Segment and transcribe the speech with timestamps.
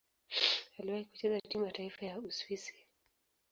[0.79, 2.75] Aliwahi kucheza timu ya taifa ya Uswisi.